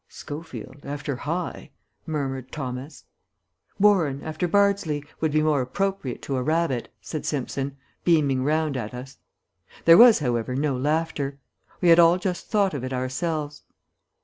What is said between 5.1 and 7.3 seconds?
would be more appropriate to a Rabbit," said